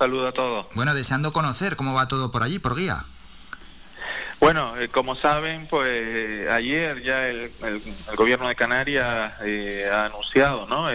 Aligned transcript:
saludo 0.00 0.28
a 0.28 0.32
todos. 0.32 0.66
Bueno, 0.74 0.94
deseando 0.94 1.30
conocer 1.30 1.76
cómo 1.76 1.92
va 1.92 2.08
todo 2.08 2.32
por 2.32 2.42
allí, 2.42 2.58
por 2.58 2.74
guía. 2.74 3.04
Bueno, 4.40 4.74
eh, 4.78 4.88
como 4.88 5.14
saben, 5.14 5.66
pues 5.66 6.48
ayer 6.48 7.02
ya 7.02 7.28
el, 7.28 7.52
gobierno 8.16 8.48
de 8.48 8.54
Canarias 8.54 9.34
eh, 9.44 9.90
ha 9.92 10.06
anunciado 10.06 10.66
¿no? 10.66 10.88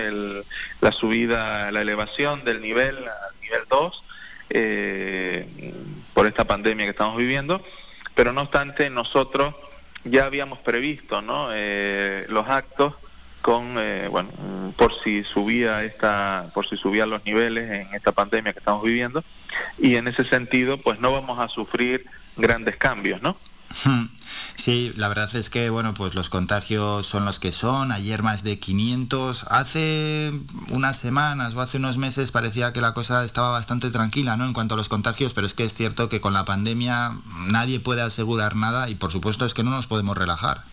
la 0.81 0.91
subida, 0.91 1.71
la 1.71 1.81
elevación 1.81 2.43
del 2.45 2.61
nivel 2.61 2.97
al 2.97 3.39
nivel 3.43 3.61
2 3.69 4.03
eh, 4.49 5.75
por 6.15 6.25
esta 6.25 6.45
pandemia 6.45 6.87
que 6.87 6.91
estamos 6.91 7.15
viviendo, 7.15 7.63
pero 8.15 8.33
no 8.33 8.41
obstante 8.41 8.89
nosotros 8.89 9.53
ya 10.03 10.25
habíamos 10.25 10.57
previsto 10.57 11.21
¿no? 11.21 11.49
los 12.27 12.49
actos 12.49 12.95
con 13.45 13.75
bueno 14.09 14.31
por 14.75 14.91
si 15.03 15.23
subía 15.23 15.83
esta 15.83 16.49
por 16.51 16.65
si 16.65 16.75
subían 16.77 17.11
los 17.11 17.23
niveles 17.25 17.69
en 17.69 17.93
esta 17.93 18.11
pandemia 18.11 18.53
que 18.53 18.57
estamos 18.57 18.83
viviendo 18.83 19.23
y 19.77 19.97
en 19.97 20.07
ese 20.07 20.25
sentido 20.25 20.81
pues 20.81 20.99
no 20.99 21.11
vamos 21.11 21.37
a 21.37 21.47
sufrir 21.47 22.07
grandes 22.37 22.75
cambios, 22.77 23.21
¿no? 23.21 23.37
Sí, 24.57 24.93
la 24.95 25.09
verdad 25.09 25.33
es 25.35 25.49
que 25.49 25.69
bueno, 25.69 25.93
pues 25.93 26.15
los 26.15 26.29
contagios 26.29 27.05
son 27.05 27.25
los 27.25 27.39
que 27.39 27.51
son. 27.51 27.91
Ayer 27.91 28.23
más 28.23 28.43
de 28.43 28.57
500. 28.57 29.43
Hace 29.49 30.33
unas 30.71 30.97
semanas 30.97 31.53
o 31.53 31.61
hace 31.61 31.77
unos 31.77 31.97
meses 31.97 32.31
parecía 32.31 32.73
que 32.73 32.81
la 32.81 32.93
cosa 32.93 33.23
estaba 33.23 33.51
bastante 33.51 33.91
tranquila, 33.91 34.37
¿no? 34.37 34.45
En 34.45 34.53
cuanto 34.53 34.73
a 34.73 34.77
los 34.77 34.89
contagios, 34.89 35.33
pero 35.33 35.45
es 35.45 35.53
que 35.53 35.65
es 35.65 35.73
cierto 35.73 36.09
que 36.09 36.21
con 36.21 36.33
la 36.33 36.45
pandemia 36.45 37.17
nadie 37.47 37.79
puede 37.79 38.01
asegurar 38.01 38.55
nada 38.55 38.89
y 38.89 38.95
por 38.95 39.11
supuesto 39.11 39.45
es 39.45 39.53
que 39.53 39.63
no 39.63 39.71
nos 39.71 39.87
podemos 39.87 40.17
relajar. 40.17 40.63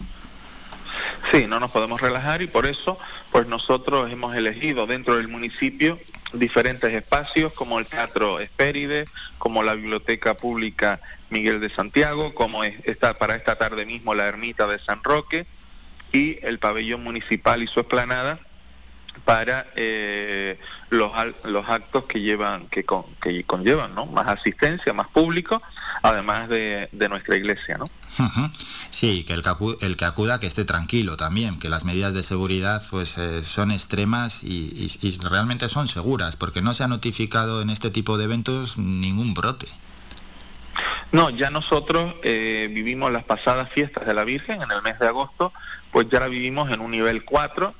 Sí, 1.33 1.47
no 1.47 1.59
nos 1.59 1.71
podemos 1.71 1.99
relajar 2.03 2.43
y 2.43 2.47
por 2.47 2.67
eso 2.67 2.99
pues 3.31 3.47
nosotros 3.47 4.13
hemos 4.13 4.37
elegido 4.37 4.87
dentro 4.87 5.17
del 5.17 5.29
municipio 5.29 5.99
diferentes 6.35 6.93
espacios 6.93 7.55
como 7.55 7.79
el 7.79 7.87
Teatro 7.87 8.39
Espéride, 8.39 9.07
como 9.39 9.63
la 9.63 9.73
Biblioteca 9.73 10.35
Pública 10.35 11.01
Miguel 11.31 11.59
de 11.61 11.71
Santiago, 11.71 12.35
como 12.35 12.65
está 12.65 13.17
para 13.17 13.35
esta 13.35 13.57
tarde 13.57 13.87
mismo 13.87 14.15
la 14.15 14.27
Ermita 14.27 14.67
de 14.67 14.79
San 14.79 15.03
Roque 15.03 15.47
y 16.13 16.37
el 16.43 16.59
pabellón 16.59 17.03
municipal 17.03 17.63
y 17.63 17.67
su 17.67 17.81
esplanada 17.81 18.39
para 19.25 19.67
eh, 19.77 20.59
los, 20.91 21.13
los 21.45 21.69
actos 21.69 22.05
que 22.05 22.21
llevan 22.21 22.67
que, 22.67 22.85
que 23.21 23.45
conllevan 23.45 23.95
¿no? 23.95 24.07
más 24.07 24.29
asistencia 24.29 24.93
más 24.93 25.09
público 25.09 25.63
además 26.03 26.49
de, 26.49 26.89
de 26.93 27.09
nuestra 27.09 27.37
iglesia 27.37 27.79
no 27.79 27.87
Sí, 28.91 29.25
que 29.25 29.33
el, 29.33 29.43
que 29.43 29.49
acuda, 29.49 29.77
el 29.81 29.97
que 29.97 30.05
acuda 30.05 30.39
que 30.39 30.47
esté 30.47 30.65
tranquilo 30.65 31.17
también, 31.17 31.59
que 31.59 31.71
las 31.71 31.85
medidas 31.85 32.13
de 32.13 32.23
seguridad 32.23 32.83
pues 32.91 33.17
eh, 33.17 33.43
son 33.43 33.71
extremas 33.71 34.43
y, 34.45 35.19
realmente 35.23 35.69
son 35.69 35.89
seguras, 35.89 36.37
porque 36.37 36.61
no 36.61 36.75
se 36.75 36.85
ha 36.85 36.89
notificado 36.89 37.63
en 37.63 37.71
este 37.71 37.91
tipo 37.91 38.19
de 38.19 38.25
eventos 38.25 38.77
ningún 38.77 39.35
brote. 39.35 39.67
No, 41.11 41.31
ya 41.31 41.51
nosotros 41.51 42.15
eh, 42.23 42.69
vivimos 42.71 43.13
las 43.13 43.25
pasadas 43.25 43.71
fiestas 43.71 44.07
de 44.07 44.15
la 44.15 44.25
Virgen 44.25 44.63
en 44.63 44.71
el 44.71 44.83
mes 44.83 44.99
de 44.99 45.09
agosto, 45.09 45.53
pues 45.91 46.09
ya 46.11 46.21
la 46.21 46.29
vivimos 46.29 46.71
en 46.71 46.81
un 46.81 46.91
nivel 46.91 47.25
4 47.25 47.75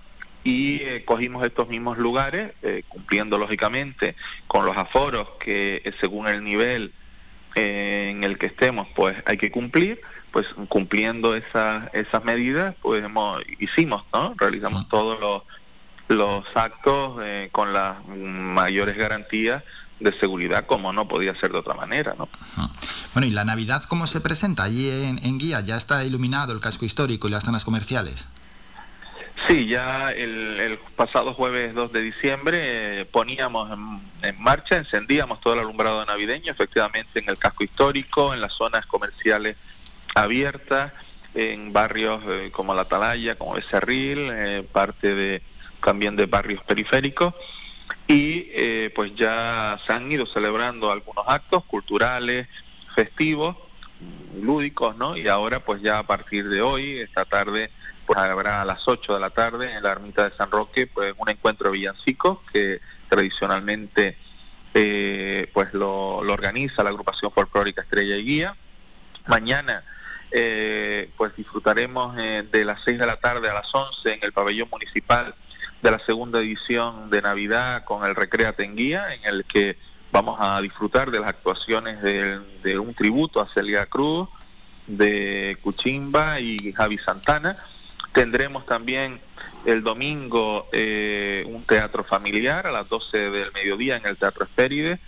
y 0.45 0.77
eh, 0.83 1.05
cogimos 1.05 1.45
estos 1.45 1.69
mismos 1.69 1.99
lugares, 1.99 2.53
cumpliendo 2.89 3.39
lógicamente 3.39 4.17
con 4.47 4.67
los 4.67 4.77
aforos 4.77 5.29
que 5.39 5.93
según 6.01 6.29
el 6.29 6.43
nivel 6.43 6.93
en 7.55 8.25
el 8.25 8.39
que 8.39 8.47
estemos, 8.47 8.89
pues 8.95 9.17
hay 9.27 9.37
que 9.37 9.51
cumplir 9.51 10.01
pues 10.33 10.47
cumpliendo 10.69 11.37
esas 11.37 11.93
esas 11.93 12.25
medidas, 12.25 12.75
pues 12.81 13.05
hemos, 13.05 13.43
hicimos, 13.61 14.03
¿no? 14.13 14.35
Realizamos 14.37 14.89
todos 14.89 15.21
los, 15.21 15.43
los 16.09 16.45
actos 16.55 17.21
eh, 17.23 17.51
con 17.53 17.73
las 17.73 17.97
mayores 18.09 18.97
garantías 18.97 19.63
de 20.01 20.13
seguridad, 20.19 20.67
como 20.67 20.93
no 20.93 21.07
podía 21.07 21.35
ser 21.37 21.53
de 21.53 21.59
otra 21.59 21.75
manera, 21.75 22.15
¿no? 22.19 22.29
Bueno, 23.13 23.29
¿y 23.29 23.31
la 23.31 23.45
Navidad 23.45 23.85
cómo 23.85 24.07
se 24.07 24.21
presenta 24.21 24.65
allí 24.65 24.91
en, 24.91 25.39
Guía? 25.39 25.61
¿Ya 25.61 25.77
está 25.77 26.05
iluminado 26.05 26.53
el 26.53 26.61
casco 26.61 26.85
histórico 26.85 27.29
y 27.29 27.31
las 27.31 27.45
zonas 27.45 27.65
comerciales? 27.65 28.27
Sí, 29.53 29.67
ya 29.67 30.11
el, 30.13 30.79
pasado 30.97 31.35
jueves 31.35 31.75
2 31.75 31.93
de 31.93 32.01
diciembre 32.01 33.01
eh, 33.01 33.05
poníamos 33.05 33.71
en, 34.23 34.43
marcha, 34.43 34.79
encendíamos 34.79 35.43
todo 35.43 35.53
el 35.53 35.61
alumbrado 35.61 36.07
navideño, 36.07 36.51
efectivamente 36.51 37.19
en 37.19 37.29
el 37.29 37.37
casco 37.37 37.63
histórico, 37.63 38.33
en 38.33 38.41
las 38.41 38.55
zonas 38.55 38.87
comerciales 38.87 39.59
abierta 40.15 40.95
en 41.35 41.71
barrios 41.71 42.23
eh, 42.27 42.49
como 42.51 42.73
La 42.73 42.81
Atalaya, 42.81 43.37
como 43.37 43.53
Becerril, 43.53 44.31
eh, 44.33 44.67
parte 44.73 45.15
de 45.15 45.43
también 45.85 46.17
de 46.17 46.25
barrios 46.25 46.63
periféricos. 46.65 47.35
Y 48.09 48.47
eh, 48.55 48.91
pues 48.95 49.15
ya 49.17 49.79
se 49.87 49.93
han 49.93 50.11
ido 50.11 50.25
celebrando 50.25 50.91
algunos 50.91 51.27
actos 51.29 51.63
culturales, 51.67 52.49
festivos, 52.95 53.59
lúdicos, 54.41 54.97
¿no? 54.97 55.17
Y 55.17 55.29
ahora 55.29 55.61
pues 55.61 55.83
ya 55.83 55.99
a 55.99 56.03
partir 56.07 56.49
de 56.49 56.63
hoy, 56.63 56.99
esta 56.99 57.25
tarde, 57.25 57.71
pues 58.07 58.19
habrá 58.19 58.63
a 58.63 58.65
las 58.65 58.87
8 58.87 59.15
de 59.15 59.21
la 59.21 59.31
tarde 59.31 59.73
en 59.73 59.83
la 59.83 59.93
ermita 59.93 60.29
de 60.29 60.37
San 60.37 60.51
Roque 60.51 60.87
pues 60.87 61.15
un 61.19 61.29
encuentro 61.29 61.71
de 61.71 61.79
villancicos 61.79 62.39
que 62.53 62.81
tradicionalmente 63.09 64.17
pues 65.53 65.75
lo, 65.75 66.23
lo 66.23 66.33
organiza 66.33 66.83
la 66.83 66.91
agrupación 66.91 67.31
folclórica 67.33 67.83
Estrella 67.83 68.17
y 68.17 68.25
Guía. 68.25 68.57
Mañana 69.27 69.85
eh, 70.35 71.11
pues 71.19 71.37
disfrutaremos 71.37 72.17
eh, 72.19 72.43
de 72.51 72.65
las 72.65 72.83
6 72.85 72.99
de 72.99 73.05
la 73.05 73.17
tarde 73.17 73.51
a 73.51 73.55
las 73.55 73.73
11 73.75 74.15
en 74.15 74.21
el 74.23 74.33
pabellón 74.33 74.67
municipal 74.71 75.35
de 75.83 75.91
la 75.91 75.99
segunda 75.99 76.41
edición 76.41 77.11
de 77.11 77.21
Navidad 77.21 77.85
con 77.85 78.07
el 78.07 78.15
Recreate 78.15 78.65
en 78.65 78.75
Guía, 78.75 79.15
en 79.15 79.27
el 79.27 79.45
que 79.45 79.77
vamos 80.13 80.37
a 80.39 80.61
disfrutar 80.61 81.11
de 81.11 81.19
las 81.19 81.31
actuaciones 81.31 82.01
de, 82.03 82.79
un 82.79 82.95
tributo 82.95 83.41
a 83.41 83.49
Celia 83.49 83.87
Cruz, 83.87 84.29
de 84.87 85.57
Cuchimba 85.63 86.39
y 86.39 86.73
Javi 86.73 86.99
Santana. 86.99 87.57
Tendremos 88.13 88.67
también 88.67 89.21
el 89.65 89.83
domingo 89.83 90.69
eh, 90.73 91.45
un 91.49 91.65
teatro 91.65 92.05
familiar 92.05 92.67
a 92.67 92.73
las 92.73 92.89
12 92.89 93.31
del 93.31 93.53
mediodía 93.53 93.97
en 93.97 94.07
el 94.07 94.19
Teatro 94.19 94.45
Espéride 94.45 95.01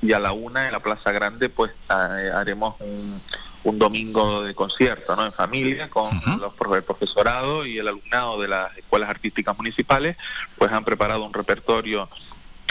y 0.00 0.12
a 0.12 0.20
la 0.20 0.32
una 0.32 0.66
en 0.66 0.72
la 0.72 0.80
Plaza 0.80 1.10
Grande 1.10 1.48
pues 1.48 1.72
haremos 1.88 2.76
un, 2.80 3.20
un 3.64 3.78
domingo 3.78 4.42
de 4.44 4.54
concierto 4.54 5.16
¿no? 5.16 5.24
en 5.24 5.32
familia 5.32 5.90
con 5.90 6.10
los, 6.40 6.52
el 6.76 6.82
profesorado 6.84 7.66
y 7.66 7.78
el 7.78 7.88
alumnado 7.88 8.40
de 8.40 8.48
las 8.48 8.76
escuelas 8.76 9.10
artísticas 9.10 9.56
municipales, 9.56 10.16
pues 10.56 10.70
han 10.70 10.84
preparado 10.84 11.24
un 11.24 11.32
repertorio 11.32 12.08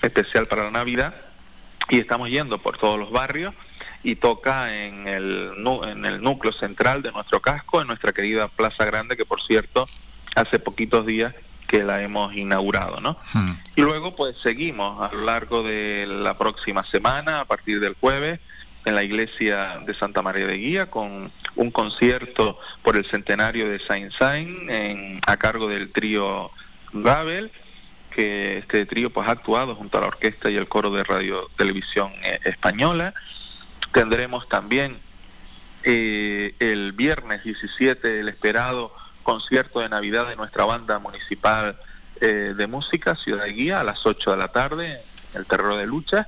especial 0.02 0.48
para 0.48 0.66
la 0.66 0.72
Navidad 0.72 1.14
y 1.92 2.00
estamos 2.00 2.30
yendo 2.30 2.58
por 2.58 2.78
todos 2.78 2.98
los 2.98 3.12
barrios 3.12 3.54
y 4.02 4.16
toca 4.16 4.76
en 4.76 5.08
el, 5.08 5.52
en 5.84 6.06
el 6.06 6.24
núcleo 6.24 6.54
central 6.54 7.04
de 7.04 7.12
nuestro 7.12 7.42
casco, 7.42 7.82
en 7.82 7.88
nuestra 7.88 8.14
querida 8.14 8.48
Plaza 8.48 8.86
Grande, 8.86 9.18
que 9.18 9.26
por 9.26 9.42
cierto 9.42 9.88
hace 10.36 10.58
poquitos 10.58 11.06
días 11.06 11.36
que 11.68 11.84
la 11.84 12.02
hemos 12.02 12.34
inaugurado, 12.36 13.02
¿no? 13.02 13.18
Y 13.76 13.82
luego 13.82 14.16
pues 14.16 14.38
seguimos 14.38 15.02
a 15.02 15.14
lo 15.14 15.26
largo 15.26 15.64
de 15.64 16.08
la 16.08 16.38
próxima 16.38 16.84
semana, 16.84 17.42
a 17.42 17.46
partir 17.46 17.80
del 17.80 17.96
jueves, 18.00 18.40
en 18.86 18.96
la 18.96 19.04
iglesia 19.04 19.82
de 19.86 19.94
Santa 19.94 20.22
María 20.22 20.48
de 20.48 20.58
Guía 20.58 20.90
con 20.90 21.32
un 21.56 21.72
concierto 21.72 22.58
por 22.82 22.96
el 22.96 23.06
centenario 23.06 23.70
de 23.70 23.80
Saint 23.80 24.12
Saint 24.12 24.50
a 25.28 25.38
cargo 25.38 25.68
del 25.68 25.92
trío 25.92 26.52
Gabel 26.94 27.52
que 28.12 28.60
este 28.60 28.86
trío 28.86 29.10
pues 29.10 29.28
ha 29.28 29.32
actuado 29.32 29.76
junto 29.76 29.98
a 29.98 30.02
la 30.02 30.08
orquesta 30.08 30.50
y 30.50 30.58
el 30.58 30.68
coro 30.68 30.92
de 30.92 31.04
radio 31.04 31.50
televisión 31.58 32.12
eh, 32.24 32.40
española 32.44 33.14
tendremos 33.92 34.48
también 34.48 35.00
eh, 35.84 36.54
el 36.60 36.92
viernes 36.92 37.44
17 37.44 38.20
el 38.20 38.30
esperado 38.30 38.94
concierto 39.24 39.80
de 39.80 39.90
navidad 39.90 40.28
de 40.28 40.36
nuestra 40.36 40.66
banda 40.66 41.00
municipal 41.00 41.80
eh, 42.20 42.54
de 42.56 42.68
música 42.68 43.16
Ciudad 43.16 43.48
Guía 43.48 43.80
a 43.80 43.84
las 43.84 44.06
8 44.06 44.32
de 44.32 44.38
la 44.38 44.50
tarde 44.50 45.02
el 45.34 45.46
terror 45.46 45.78
de 45.78 45.88
lucha 45.88 46.28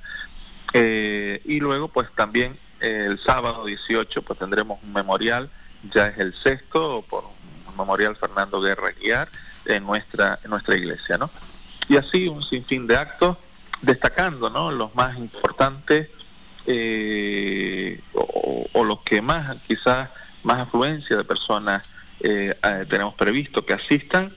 y 0.74 1.60
luego 1.60 1.90
pues 1.90 2.08
también 2.16 2.58
el 2.80 3.18
sábado 3.20 3.66
18 3.66 4.22
pues 4.24 4.38
tendremos 4.38 4.82
un 4.84 4.92
memorial, 4.92 5.50
ya 5.90 6.08
es 6.08 6.18
el 6.18 6.34
sexto, 6.34 7.04
por 7.10 7.24
un 7.68 7.78
memorial 7.78 8.16
Fernando 8.16 8.60
Guerra 8.60 8.92
Guiar 8.92 9.30
en 9.66 9.86
nuestra, 9.86 10.38
en 10.44 10.50
nuestra 10.50 10.76
iglesia, 10.76 11.18
¿no? 11.18 11.30
Y 11.90 11.98
así 11.98 12.28
un 12.28 12.42
sinfín 12.42 12.88
de 12.88 12.98
actos, 12.98 13.38
destacando, 13.82 14.50
¿no? 14.50 14.72
Los 14.72 14.96
más 14.96 15.18
importantes 15.18 16.10
eh, 16.66 18.00
o, 18.14 18.84
los 18.84 19.02
que 19.02 19.22
más, 19.22 19.58
quizás 19.68 20.10
más 20.44 20.60
afluencia 20.60 21.16
de 21.18 21.24
personas 21.24 21.84
tenemos 22.90 23.16
previsto 23.16 23.66
que 23.66 23.74
asistan, 23.74 24.34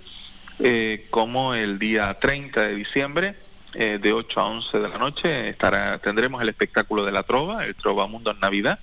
como 1.10 1.54
el 1.54 1.78
día 1.78 2.18
30 2.18 2.62
de 2.62 2.74
diciembre, 2.74 3.36
eh, 3.78 3.98
de 4.00 4.10
8 4.10 4.40
a 4.40 4.46
11 4.46 4.78
de 4.78 4.88
la 4.88 4.96
noche 4.96 5.50
estará 5.50 5.98
tendremos 5.98 6.40
el 6.40 6.48
espectáculo 6.48 7.04
de 7.04 7.12
la 7.12 7.24
trova, 7.24 7.66
el 7.66 7.74
Trova 7.74 8.06
Mundo 8.06 8.30
en 8.30 8.40
Navidad. 8.40 8.78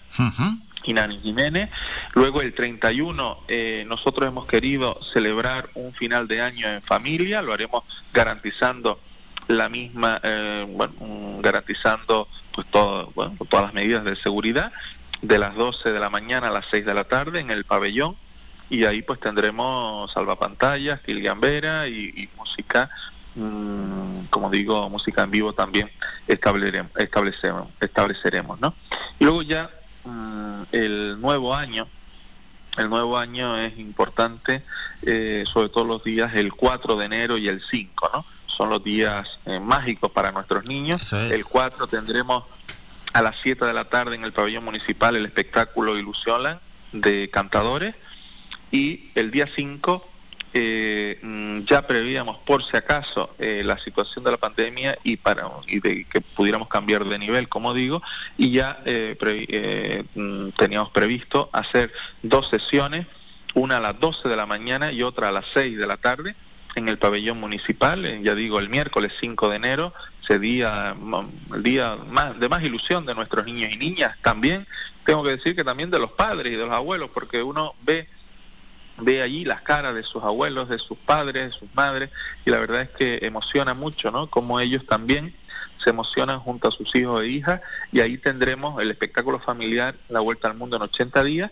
Y 0.84 0.94
Nani 0.94 1.20
Jiménez. 1.20 1.70
Luego 2.14 2.42
el 2.42 2.54
31 2.54 3.40
eh, 3.48 3.86
nosotros 3.88 4.28
hemos 4.28 4.46
querido 4.48 5.00
celebrar 5.14 5.70
un 5.76 5.94
final 5.94 6.28
de 6.28 6.42
año 6.42 6.68
en 6.68 6.82
familia, 6.82 7.42
lo 7.42 7.54
haremos 7.54 7.84
garantizando 8.14 9.00
la 9.48 9.70
misma, 9.70 10.20
eh, 10.24 10.66
bueno, 10.70 10.94
garantizando 11.42 12.28
pues 12.54 12.68
todo, 12.68 13.12
bueno, 13.16 13.36
todas 13.50 13.66
las 13.66 13.74
medidas 13.74 14.04
de 14.04 14.16
seguridad 14.16 14.72
de 15.22 15.40
las 15.40 15.56
12 15.56 15.92
de 15.92 16.00
la 16.00 16.10
mañana 16.10 16.50
a 16.50 16.52
las 16.52 16.66
6 16.70 16.86
de 16.86 16.94
la 16.94 17.06
tarde 17.06 17.40
en 17.40 17.50
el 17.50 17.64
pabellón 17.64 18.16
y 18.70 18.86
ahí 18.86 19.02
pues 19.02 19.20
tendremos 19.20 20.12
salvapantallas, 20.12 21.00
Kilgambera 21.02 21.88
y, 21.88 22.14
y 22.16 22.30
música, 22.38 22.90
mm, 23.36 24.26
como 24.30 24.50
digo, 24.50 24.90
música 24.90 25.24
en 25.24 25.32
vivo 25.32 25.54
también 25.54 25.90
estableceremos, 26.28 26.92
estableceremos, 26.98 27.68
estableceremos 27.80 28.60
¿no? 28.60 28.74
Y 29.20 29.26
luego 29.26 29.42
ya 29.42 29.70
mm, 30.04 30.64
el 30.72 31.22
nuevo 31.22 31.56
año, 31.56 31.88
el 32.78 32.90
nuevo 32.90 33.18
año 33.18 33.58
es 33.58 33.78
importante, 33.78 34.64
eh, 35.04 35.44
sobre 35.52 35.70
todo 35.70 35.86
los 35.86 36.04
días 36.04 36.34
el 36.36 36.54
4 36.54 36.96
de 36.96 37.06
enero 37.06 37.38
y 37.38 37.48
el 37.48 37.62
5, 37.62 38.10
¿no? 38.14 38.26
Son 38.48 38.70
los 38.70 38.84
días 38.84 39.40
eh, 39.46 39.60
mágicos 39.60 40.12
para 40.12 40.32
nuestros 40.32 40.66
niños. 40.66 41.12
El 41.14 41.46
4 41.46 41.88
tendremos 41.88 42.44
a 43.14 43.22
las 43.22 43.36
7 43.42 43.66
de 43.66 43.74
la 43.74 43.86
tarde 43.86 44.16
en 44.16 44.24
el 44.24 44.34
pabellón 44.34 44.66
municipal 44.66 45.16
el 45.16 45.26
espectáculo 45.26 45.98
Ilusionan 45.98 46.60
de 46.92 47.30
cantadores 47.32 47.96
y 48.72 49.12
el 49.16 49.32
día 49.32 49.48
5 49.54 50.08
eh, 50.54 51.20
mm, 51.22 51.62
ya 51.62 51.88
prevíamos 51.88 52.38
por 52.40 52.64
si 52.64 52.78
acaso 52.78 53.32
eh, 53.40 53.64
la 53.66 53.78
situación 53.78 54.24
de 54.24 54.32
la 54.32 54.38
pandemia 54.38 54.98
y 55.04 55.18
para 55.18 55.50
y 55.68 55.80
de 55.80 56.06
que 56.06 56.22
pudiéramos 56.22 56.68
cambiar 56.68 57.06
de 57.06 57.18
nivel 57.18 57.50
como 57.50 57.74
digo 57.74 58.02
y 58.38 58.52
ya 58.52 58.80
eh, 58.86 60.04
mm, 60.14 60.50
teníamos 60.50 60.92
previsto 60.92 61.50
hacer 61.52 61.92
dos 62.22 62.50
sesiones 62.50 63.08
una 63.56 63.78
a 63.78 63.80
las 63.80 64.00
12 64.00 64.30
de 64.30 64.36
la 64.36 64.46
mañana 64.46 64.92
y 64.92 65.04
otra 65.04 65.30
a 65.30 65.32
las 65.32 65.46
6 65.54 65.78
de 65.78 65.88
la 65.88 65.98
tarde 65.98 66.36
en 66.76 66.90
el 66.90 66.98
pabellón 66.98 67.40
municipal, 67.40 68.22
ya 68.24 68.34
digo, 68.36 68.60
el 68.60 68.70
miércoles 68.70 69.14
5 69.20 69.50
de 69.50 69.56
enero, 69.56 69.94
ese 70.24 70.40
día, 70.40 70.96
mm, 71.00 71.56
el 71.56 71.64
día 71.64 71.98
más, 72.10 72.40
de 72.40 72.50
más 72.50 72.64
ilusión 72.64 73.06
de 73.06 73.16
nuestros 73.16 73.46
niños 73.46 73.72
y 73.72 73.78
niñas 73.78 74.18
también, 74.22 74.66
tengo 75.06 75.24
que 75.24 75.32
decir 75.32 75.56
que 75.56 75.64
también 75.64 75.92
de 75.92 76.00
los 76.00 76.12
padres 76.12 76.52
y 76.52 76.56
de 76.56 76.66
los 76.66 76.74
abuelos, 76.74 77.10
porque 77.14 77.44
uno 77.44 77.76
ve 77.84 78.08
ve 78.98 79.22
allí 79.22 79.46
las 79.46 79.62
caras 79.62 79.96
de 79.96 80.04
sus 80.04 80.24
abuelos, 80.24 80.70
de 80.70 80.80
sus 80.80 80.98
padres, 80.98 81.46
de 81.46 81.52
sus 81.52 81.74
madres, 81.74 82.10
y 82.46 82.52
la 82.52 82.60
verdad 82.60 82.82
es 82.82 82.90
que 82.90 83.20
emociona 83.22 83.74
mucho, 83.74 84.12
¿no? 84.12 84.30
Como 84.30 84.60
ellos 84.60 84.86
también 84.86 85.36
se 85.84 85.90
emocionan 85.90 86.40
junto 86.40 86.70
a 86.70 86.72
sus 86.72 86.96
hijos 86.96 87.24
e 87.24 87.28
hijas, 87.28 87.62
y 87.92 88.00
ahí 88.00 88.18
tendremos 88.18 88.82
el 88.82 88.92
espectáculo 88.92 89.40
familiar 89.40 89.96
La 90.10 90.20
Vuelta 90.20 90.48
al 90.48 90.56
Mundo 90.56 90.78
en 90.78 90.84
80 90.84 91.24
días, 91.24 91.52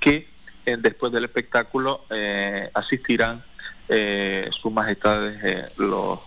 que 0.00 0.28
eh, 0.66 0.76
después 0.78 1.12
del 1.12 1.24
espectáculo 1.24 2.04
eh, 2.10 2.70
asistirán 2.74 3.42
eh, 3.90 4.50
sus 4.52 4.70
majestades 4.70 5.42
eh, 5.42 5.64
los 5.78 6.18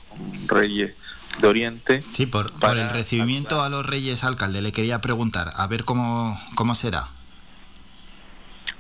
reyes 0.47 0.95
de 1.39 1.47
Oriente. 1.47 2.01
Sí, 2.01 2.25
por, 2.25 2.51
el 2.75 2.89
recibimiento 2.89 3.61
a 3.61 3.69
los 3.69 3.85
reyes 3.85 4.23
alcalde, 4.23 4.61
le 4.61 4.71
quería 4.71 4.99
preguntar, 4.99 5.51
a 5.55 5.67
ver 5.67 5.85
cómo, 5.85 6.35
cómo 6.55 6.73
será. 6.73 7.09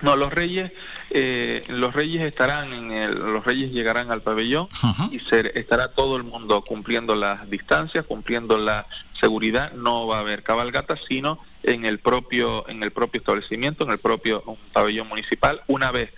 No, 0.01 0.15
los 0.15 0.33
reyes, 0.33 0.71
eh, 1.09 1.63
los 1.67 1.93
reyes 1.93 2.23
estarán 2.23 2.73
en 2.73 2.91
el, 2.91 3.11
los 3.11 3.45
reyes 3.45 3.71
llegarán 3.71 4.11
al 4.11 4.21
pabellón 4.21 4.67
y 5.11 5.19
se, 5.19 5.57
estará 5.59 5.89
todo 5.89 6.17
el 6.17 6.23
mundo 6.23 6.63
cumpliendo 6.63 7.15
las 7.15 7.49
distancias, 7.49 8.05
cumpliendo 8.05 8.57
la 8.57 8.87
seguridad. 9.19 9.73
No 9.73 10.07
va 10.07 10.17
a 10.17 10.19
haber 10.21 10.43
cabalgata, 10.43 10.95
sino 10.97 11.39
en 11.63 11.85
el 11.85 11.99
propio, 11.99 12.67
en 12.67 12.83
el 12.83 12.91
propio 12.91 13.19
establecimiento, 13.19 13.83
en 13.83 13.91
el 13.91 13.99
propio 13.99 14.43
pabellón 14.73 15.07
municipal. 15.07 15.61
Una 15.67 15.91
vez 15.91 16.11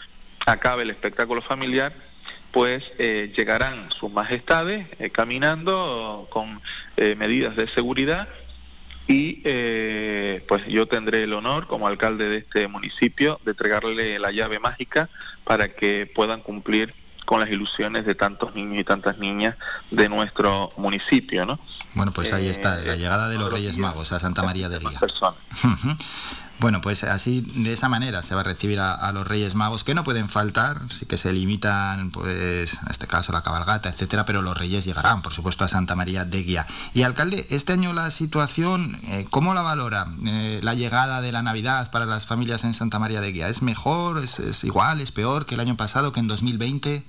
acabe 0.46 0.84
el 0.84 0.90
espectáculo 0.90 1.42
familiar, 1.42 1.94
pues 2.52 2.92
eh, 3.00 3.34
llegarán 3.36 3.90
sus 3.92 4.12
majestades 4.12 4.88
eh, 5.00 5.10
caminando 5.10 6.28
con 6.30 6.62
eh, 6.98 7.16
medidas 7.16 7.56
de 7.56 7.68
seguridad 7.68 8.28
y 9.08 9.42
pues 10.48 10.66
yo 10.68 10.88
tendré 10.88 11.24
el 11.24 11.34
honor 11.34 11.68
como 11.68 11.88
alcalde 11.88 12.30
de 12.30 12.38
este 12.38 12.68
municipio 12.68 13.40
de 13.44 13.52
entregarle 13.52 14.20
la 14.20 14.32
llave 14.32 14.60
mágica 14.60 15.10
para 15.44 15.70
que 15.70 16.12
puedan 16.14 16.42
cumplir 16.42 16.94
con 17.26 17.40
las 17.40 17.50
ilusiones 17.50 18.06
de 18.06 18.16
tantos 18.16 18.54
niños 18.54 18.78
y 18.80 18.84
tantas 18.84 19.18
niñas 19.18 19.56
de 19.92 20.10
nuestro 20.10 20.72
municipio, 20.78 21.46
¿no? 21.46 21.60
Bueno, 21.94 22.12
pues 22.12 22.34
ahí 22.34 22.48
está, 22.48 22.78
la 22.78 22.96
llegada 22.96 23.30
de 23.30 23.38
los 23.38 23.52
Reyes 23.52 23.78
Magos 23.78 24.12
a 24.12 24.20
Santa 24.20 24.44
María 24.44 24.68
de 24.68 24.80
Ría. 24.80 25.00
Bueno, 26.60 26.82
pues 26.82 27.04
así, 27.04 27.42
de 27.42 27.74
esa 27.74 27.90
manera 27.90 28.22
se 28.22 28.36
va 28.36 28.42
a 28.42 28.44
recibir 28.44 28.80
a, 28.80 29.12
los 29.12 29.28
Reyes 29.28 29.54
Magos, 29.54 29.84
que 29.84 29.96
no 29.96 30.04
pueden 30.04 30.30
faltar, 30.30 30.78
sí 30.90 31.06
que 31.06 31.18
se 31.18 31.34
limitan, 31.34 32.12
pues, 32.12 32.74
en 32.74 32.90
este 32.90 33.08
caso 33.08 33.34
la 33.34 33.42
cabalgata, 33.42 33.90
etcétera, 33.90 34.26
pero 34.26 34.42
los 34.42 34.58
Reyes 34.58 34.86
llegarán, 34.86 35.22
por 35.22 35.34
supuesto, 35.34 35.66
a 35.66 35.68
Santa 35.68 35.96
María 35.96 36.26
de 36.26 36.44
Guía. 36.44 36.66
Y 36.94 37.04
alcalde, 37.04 37.46
este 37.50 37.74
año 37.74 37.92
la 37.92 38.12
situación, 38.12 38.98
eh, 39.10 39.26
¿cómo 39.30 39.54
la 39.54 39.62
valora? 39.62 40.06
Eh, 40.26 40.60
la 40.64 40.74
llegada 40.74 41.22
de 41.22 41.32
la 41.32 41.44
Navidad 41.44 41.92
para 41.92 42.06
las 42.06 42.28
familias 42.28 42.64
en 42.64 42.74
Santa 42.74 42.98
María 42.98 43.20
de 43.20 43.32
Guía, 43.32 43.50
¿es 43.50 43.62
mejor, 43.62 44.24
es, 44.24 44.64
igual, 44.64 45.02
es 45.02 45.12
peor 45.12 45.46
que 45.46 45.56
el 45.56 45.60
año 45.60 45.76
pasado, 45.76 46.14
que 46.14 46.22
en 46.22 46.28
2020? 46.28 47.04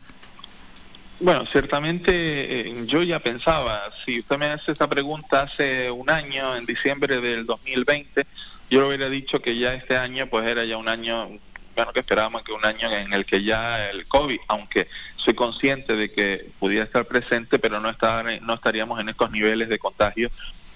Bueno, 1.20 1.46
ciertamente 1.46 2.60
eh, 2.60 2.86
yo 2.86 3.02
ya 3.02 3.20
pensaba, 3.20 3.82
si 4.04 4.18
usted 4.18 4.36
me 4.36 4.46
hace 4.46 4.72
esta 4.72 4.88
pregunta 4.88 5.42
hace 5.42 5.90
un 5.90 6.10
año, 6.10 6.56
en 6.56 6.66
diciembre 6.66 7.20
del 7.20 7.46
2020, 7.46 8.26
yo 8.70 8.80
le 8.80 8.88
hubiera 8.88 9.08
dicho 9.08 9.40
que 9.40 9.56
ya 9.56 9.74
este 9.74 9.96
año 9.96 10.26
pues 10.28 10.46
era 10.46 10.64
ya 10.64 10.76
un 10.76 10.88
año, 10.88 11.28
bueno, 11.74 11.92
que 11.92 12.00
esperábamos 12.00 12.42
que 12.42 12.52
un 12.52 12.64
año 12.64 12.90
en 12.90 13.12
el 13.12 13.24
que 13.24 13.42
ya 13.42 13.90
el 13.90 14.06
COVID, 14.06 14.38
aunque 14.48 14.88
soy 15.16 15.34
consciente 15.34 15.96
de 15.96 16.12
que 16.12 16.50
pudiera 16.58 16.84
estar 16.84 17.06
presente, 17.06 17.58
pero 17.58 17.80
no, 17.80 17.90
estar, 17.90 18.26
no 18.42 18.54
estaríamos 18.54 19.00
en 19.00 19.08
estos 19.08 19.30
niveles 19.30 19.68
de 19.68 19.78
contagio 19.78 20.30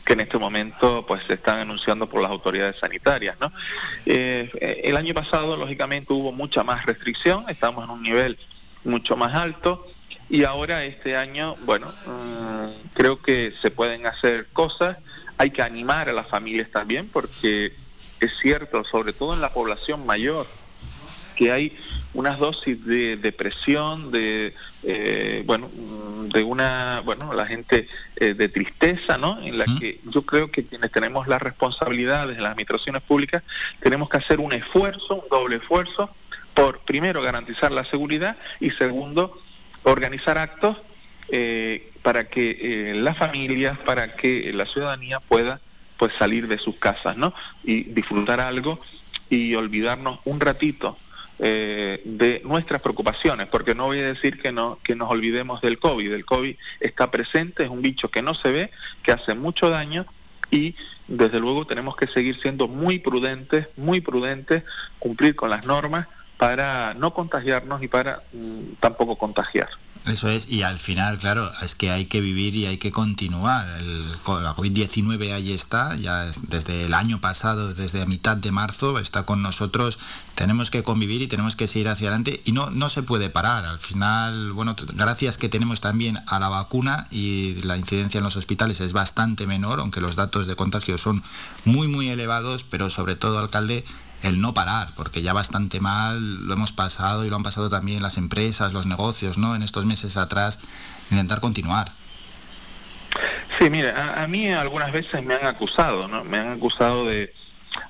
que 0.09 0.15
en 0.15 0.21
este 0.21 0.39
momento 0.39 1.05
pues 1.07 1.23
se 1.27 1.35
están 1.35 1.59
anunciando 1.59 2.09
por 2.09 2.23
las 2.23 2.31
autoridades 2.31 2.77
sanitarias. 2.79 3.37
¿no? 3.41 3.53
Eh, 4.07 4.81
el 4.85 4.97
año 4.97 5.13
pasado, 5.13 5.55
lógicamente, 5.59 6.15
hubo 6.15 6.33
mucha 6.33 6.65
más 6.65 6.87
restricción, 6.87 7.45
estamos 7.49 7.85
en 7.85 7.91
un 7.91 8.03
nivel 8.03 8.39
mucho 8.85 9.19
más 9.19 9.35
alto 9.35 9.87
y 10.31 10.45
ahora 10.45 10.85
este 10.85 11.17
año, 11.17 11.57
bueno, 11.65 11.93
mm, 12.07 12.89
creo 12.95 13.21
que 13.21 13.53
se 13.61 13.71
pueden 13.71 14.07
hacer 14.07 14.47
cosas, 14.53 14.97
hay 15.39 15.51
que 15.51 15.63
animar 15.63 16.09
a 16.09 16.13
las 16.13 16.27
familias 16.27 16.69
también 16.71 17.09
porque 17.09 17.73
es 18.21 18.33
cierto, 18.41 18.85
sobre 18.85 19.13
todo 19.13 19.35
en 19.35 19.41
la 19.41 19.53
población 19.53 20.05
mayor, 20.05 20.47
que 21.37 21.53
hay 21.53 21.79
unas 22.15 22.39
dosis 22.41 22.85
de 22.85 23.17
depresión, 23.17 24.11
de 24.11 24.55
eh, 24.83 25.45
bueno, 25.47 25.71
de 26.33 26.43
una, 26.43 27.01
bueno, 27.05 27.33
la 27.33 27.47
gente 27.47 27.87
eh, 28.17 28.35
de 28.35 28.49
tristeza, 28.49 29.19
¿no? 29.19 29.41
En 29.41 29.57
la 29.57 29.65
que 29.79 30.01
yo 30.05 30.23
creo 30.23 30.51
que 30.51 30.65
quienes 30.67 30.91
tenemos 30.91 31.29
las 31.29 31.41
responsabilidades 31.41 32.37
en 32.37 32.43
las 32.43 32.53
administraciones 32.53 33.03
públicas 33.03 33.45
tenemos 33.81 34.09
que 34.09 34.17
hacer 34.17 34.41
un 34.41 34.53
esfuerzo, 34.53 35.23
un 35.23 35.29
doble 35.31 35.57
esfuerzo, 35.57 36.11
por 36.55 36.81
primero 36.81 37.23
garantizar 37.23 37.71
la 37.71 37.85
seguridad 37.85 38.37
y 38.59 38.71
segundo 38.71 39.41
organizar 39.85 40.39
actos 40.39 40.77
eh, 41.31 41.91
para 42.03 42.29
que 42.29 42.93
las 42.97 43.17
familias, 43.17 43.79
para 43.79 44.15
que 44.15 44.53
la 44.53 44.67
ciudadanía 44.67 45.21
pueda 45.21 45.61
pues 45.99 46.15
salir 46.15 46.49
de 46.49 46.59
sus 46.59 46.77
casas, 46.77 47.17
¿no? 47.17 47.35
Y 47.65 47.83
disfrutar 47.85 48.41
algo 48.41 48.81
y 49.29 49.55
olvidarnos 49.55 50.21
un 50.25 50.41
ratito 50.41 50.97
eh, 51.41 52.01
de 52.05 52.43
nuestras 52.45 52.81
preocupaciones, 52.81 53.47
porque 53.47 53.75
no 53.75 53.87
voy 53.87 54.01
a 54.01 54.09
decir 54.09 54.41
que 54.41 54.51
no 54.51 54.79
que 54.83 54.97
nos 54.97 55.11
olvidemos 55.11 55.61
del 55.61 55.79
COVID. 55.79 56.13
El 56.13 56.25
COVID 56.25 56.57
está 56.81 57.11
presente, 57.11 57.65
es 57.65 57.71
un 57.71 57.83
bicho 57.83 58.11
que 58.11 58.23
no 58.23 58.35
se 58.35 58.51
ve, 58.51 58.71
que 59.03 59.13
hace 59.13 59.35
mucho 59.35 59.71
daño 59.71 60.07
y 60.51 60.75
desde 61.07 61.41
luego 61.41 61.67
tenemos 61.67 61.97
que 61.97 62.07
seguir 62.07 62.41
siendo 62.41 62.69
muy 62.69 62.99
prudentes, 62.99 63.69
muy 63.77 64.01
prudentes, 64.01 64.65
cumplir 64.99 65.37
con 65.37 65.51
las 65.51 65.67
normas 65.67 66.07
para 66.39 66.95
no 66.95 67.13
contagiarnos 67.13 67.83
y 67.83 67.89
para 67.89 68.23
mm, 68.33 68.75
tampoco 68.81 69.17
contagiar. 69.17 69.69
Eso 70.07 70.29
es, 70.29 70.51
y 70.51 70.63
al 70.63 70.79
final, 70.79 71.19
claro, 71.19 71.51
es 71.63 71.75
que 71.75 71.91
hay 71.91 72.07
que 72.07 72.21
vivir 72.23 72.55
y 72.57 72.65
hay 72.65 72.79
que 72.79 72.91
continuar. 72.91 73.67
La 73.83 74.55
COVID-19 74.55 75.35
ahí 75.35 75.53
está, 75.53 75.97
ya 75.97 76.25
desde 76.49 76.87
el 76.87 76.95
año 76.95 77.21
pasado, 77.21 77.75
desde 77.75 78.07
mitad 78.07 78.37
de 78.37 78.51
marzo, 78.51 78.99
está 78.99 79.25
con 79.25 79.43
nosotros. 79.43 79.99
Tenemos 80.35 80.71
que 80.71 80.83
convivir 80.83 81.21
y 81.21 81.27
tenemos 81.27 81.57
que 81.57 81.67
seguir 81.67 81.89
hacia 81.89 82.09
adelante 82.09 82.41
y 82.45 82.53
no, 82.53 82.71
no 82.71 82.89
se 82.89 83.03
puede 83.03 83.29
parar. 83.29 83.67
Al 83.67 83.81
final, 83.81 84.53
bueno, 84.53 84.77
gracias 84.95 85.37
que 85.37 85.51
tenemos 85.51 85.81
también 85.81 86.21
a 86.27 86.39
la 86.39 86.49
vacuna 86.49 87.07
y 87.11 87.57
la 87.65 87.77
incidencia 87.77 88.19
en 88.19 88.25
los 88.25 88.37
hospitales 88.37 88.81
es 88.81 88.95
bastante 88.95 89.47
menor, 89.47 89.81
aunque 89.81 90.01
los 90.01 90.17
datos 90.17 90.47
de 90.47 90.57
contagio 90.57 90.97
son 90.97 91.23
muy, 91.65 91.87
muy 91.87 92.09
elevados, 92.09 92.65
pero 92.65 92.89
sobre 92.89 93.15
todo, 93.15 93.39
alcalde, 93.39 93.85
el 94.23 94.41
no 94.41 94.55
parar, 94.55 94.89
porque 94.97 95.23
ya 95.23 95.33
bastante 95.33 95.81
mal 95.81 96.47
lo 96.47 96.53
hemos 96.55 96.73
pasado 96.73 97.25
y 97.25 97.31
lo 97.31 97.37
han 97.37 97.43
pasado 97.43 97.71
también 97.71 98.03
las 98.03 98.17
empresas, 98.17 98.73
los 98.73 98.87
negocios, 98.87 99.39
¿no? 99.39 99.55
En 99.55 99.63
estos 99.63 99.85
meses 99.85 100.17
atrás, 100.17 100.61
intentar 101.11 101.41
continuar. 101.41 101.91
Sí, 103.59 103.71
mire, 103.71 103.91
a, 103.91 104.27
mí 104.29 104.53
algunas 104.53 104.93
veces 104.93 105.25
me 105.25 105.35
han 105.35 105.47
acusado, 105.47 106.07
¿no? 106.07 106.25
Me 106.25 106.39
han 106.39 106.53
acusado 106.53 107.07
de, 107.07 107.33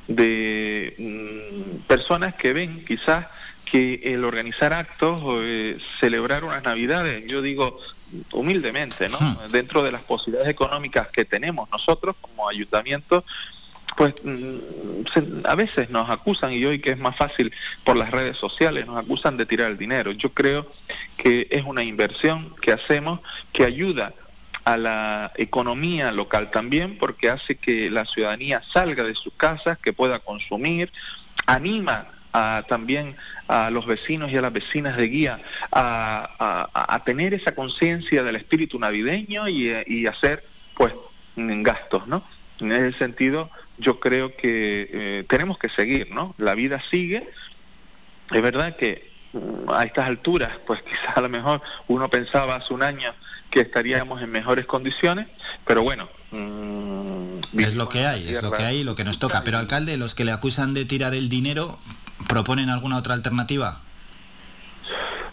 de 0.07 0.95
mm, 0.99 1.87
personas 1.87 2.35
que 2.35 2.53
ven 2.53 2.85
quizás 2.87 3.27
que 3.71 4.01
el 4.05 4.25
organizar 4.25 4.73
actos 4.73 5.21
o 5.23 5.43
eh, 5.43 5.79
celebrar 6.01 6.45
unas 6.45 6.63
navidades, 6.63 7.27
yo 7.27 7.43
digo, 7.43 7.79
humildemente, 8.33 9.09
¿no? 9.09 9.19
Hmm. 9.19 9.51
Dentro 9.51 9.83
de 9.83 9.93
las 9.93 10.03
posibilidades 10.03 10.51
económicas 10.51 11.09
que 11.09 11.25
tenemos 11.25 11.69
nosotros 11.71 12.17
como 12.21 12.49
ayuntamiento, 12.49 13.25
pues 13.99 14.15
mm, 14.23 15.45
a 15.45 15.57
veces 15.57 15.91
nos 15.91 16.09
acusan, 16.09 16.53
y 16.53 16.65
hoy 16.65 16.79
que 16.79 16.93
es 16.93 16.99
más 16.99 17.17
fácil 17.17 17.53
por 17.83 17.97
las 17.97 18.13
redes 18.13 18.37
sociales, 18.37 18.87
nos 18.87 18.97
acusan 18.97 19.37
de 19.37 19.45
tirar 19.45 19.73
el 19.73 19.77
dinero. 19.77 20.13
Yo 20.13 20.31
creo 20.33 20.71
que 21.17 21.49
es 21.51 21.65
una 21.65 21.83
inversión 21.83 22.55
que 22.63 22.71
hacemos 22.71 23.19
que 23.53 23.65
ayuda 23.65 24.15
a 24.63 24.77
la 24.77 25.33
economía 25.35 26.13
local 26.13 26.53
también, 26.53 26.97
porque 26.97 27.29
hace 27.29 27.57
que 27.57 27.91
la 27.91 28.05
ciudadanía 28.05 28.63
salga 28.73 29.03
de 29.03 29.17
sus 29.17 29.33
casas, 29.35 29.79
que 29.79 29.93
pueda 29.93 30.21
consumir, 30.21 30.93
anima 31.47 32.07
también 32.69 33.17
a 33.49 33.69
los 33.71 33.85
vecinos 33.85 34.31
y 34.31 34.37
a 34.37 34.43
las 34.43 34.53
vecinas 34.53 34.97
de 34.97 35.09
guía 35.09 35.41
a, 35.73 37.03
tener 37.05 37.35
esa 37.35 37.53
conciencia 37.53 38.23
del 38.23 38.37
espíritu 38.37 38.79
navideño 38.79 39.49
y, 39.49 40.07
hacer 40.07 40.45
pues 40.77 40.93
gastos, 41.35 42.07
¿no? 42.07 42.23
En 42.61 42.73
ese 42.73 42.99
sentido, 42.99 43.51
yo 43.79 44.01
creo 44.01 44.37
que 44.37 44.91
eh, 44.93 45.25
tenemos 45.29 45.59
que 45.59 45.69
seguir, 45.69 46.11
¿no? 46.11 46.35
La 46.39 46.55
vida 46.55 46.81
sigue. 46.91 47.29
Es 48.31 48.43
verdad 48.43 48.77
que 48.77 49.11
mm, 49.33 49.71
a 49.71 49.85
estas 49.85 50.07
alturas, 50.07 50.53
pues 50.67 50.83
quizás 50.89 51.17
a 51.17 51.21
lo 51.21 51.29
mejor 51.29 51.63
uno 51.87 52.09
pensaba 52.09 52.57
hace 52.57 52.75
un 52.75 52.83
año 52.83 53.15
que 53.51 53.61
estaríamos 53.61 54.21
en 54.21 54.31
mejores 54.31 54.67
condiciones, 54.67 55.29
pero 55.67 55.83
bueno. 55.83 56.09
Mm, 56.31 57.39
es 57.59 57.75
lo 57.75 57.89
que 57.89 58.07
hay, 58.07 58.29
es 58.29 58.43
lo 58.43 58.51
que 58.51 58.63
hay 58.63 58.79
y 58.79 58.85
lo 58.85 58.95
que 58.95 59.05
nos 59.05 59.19
toca. 59.19 59.43
Pero 59.43 59.59
alcalde, 59.59 59.97
los 59.97 60.15
que 60.15 60.25
le 60.25 60.33
acusan 60.33 60.75
de 60.75 60.85
tirar 60.85 61.15
el 61.15 61.29
dinero, 61.29 61.79
¿Proponen 62.27 62.69
alguna 62.71 62.97
otra 62.97 63.15
alternativa? 63.15 63.81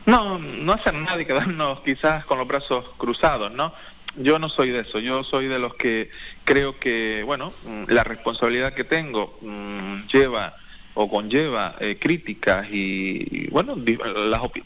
No, 0.05 0.37
no 0.37 0.73
hacer 0.73 0.93
nada 0.93 1.19
y 1.19 1.25
quedarnos 1.25 1.79
quizás 1.81 2.25
con 2.25 2.37
los 2.37 2.47
brazos 2.47 2.85
cruzados, 2.97 3.51
¿no? 3.51 3.73
Yo 4.17 4.39
no 4.39 4.47
soy 4.49 4.69
de 4.69 4.81
eso, 4.81 4.99
yo 4.99 5.23
soy 5.23 5.47
de 5.47 5.59
los 5.59 5.75
que 5.75 6.09
creo 6.45 6.79
que, 6.79 7.23
bueno, 7.25 7.53
mm, 7.65 7.85
la 7.89 8.03
responsabilidad 8.03 8.73
que 8.73 8.85
tengo 8.85 9.37
mm, 9.41 10.07
lleva 10.07 10.55
o 10.93 11.09
conlleva 11.09 11.75
eh, 11.81 11.97
críticas 11.99 12.67
y, 12.71 13.47
bueno, 13.49 13.75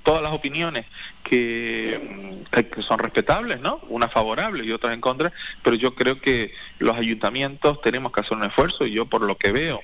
todas 0.04 0.22
las 0.22 0.32
opiniones 0.34 0.86
mm, 0.86 1.24
que, 1.24 2.70
que, 2.72 2.82
son 2.84 3.00
respetables, 3.00 3.60
¿no? 3.60 3.82
Unas 3.90 4.12
favorables 4.14 4.68
y 4.68 4.72
otras 4.72 4.94
en 4.94 5.02
contra, 5.02 5.34
pero 5.64 5.76
yo 5.76 5.96
creo 5.96 6.22
que 6.22 6.54
los 6.78 6.96
ayuntamientos 6.96 7.82
tenemos 7.82 8.12
que 8.12 8.22
hacer 8.22 8.38
un 8.38 8.44
esfuerzo 8.44 8.86
y 8.86 8.92
yo 8.92 9.08
por 9.08 9.22
lo 9.24 9.38
que 9.38 9.52
veo 9.52 9.82